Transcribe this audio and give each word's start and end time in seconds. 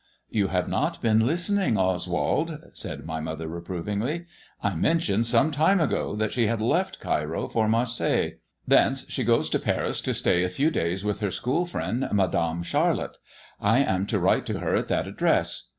You 0.31 0.47
have 0.47 0.67
not 0.67 0.99
been 0.99 1.19
listening, 1.23 1.77
Oswald," 1.77 2.59
said 2.73 3.05
my 3.05 3.19
mother 3.19 3.47
reprovingly. 3.47 4.25
''I 4.63 4.75
mentioned 4.75 5.27
some 5.27 5.51
time 5.51 5.79
ago 5.79 6.15
that 6.15 6.33
she 6.33 6.47
had 6.47 6.59
left 6.59 6.99
Cairo 6.99 7.47
for 7.47 7.67
Marseilles. 7.67 8.33
Thence 8.67 9.07
she 9.11 9.23
goes 9.23 9.47
to 9.51 9.59
Paris 9.59 10.01
to 10.01 10.15
stay 10.15 10.41
a 10.43 10.49
few 10.49 10.71
days 10.71 11.05
with 11.05 11.19
her 11.19 11.29
school 11.29 11.67
friend, 11.67 12.09
Madame 12.11 12.63
Charette. 12.63 13.19
I 13.59 13.77
am 13.83 14.07
to 14.07 14.17
write 14.17 14.47
to 14.47 14.57
her 14.57 14.75
at 14.75 14.87
that 14.87 15.05
address. 15.07 15.67